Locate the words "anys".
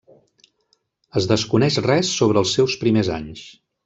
3.19-3.45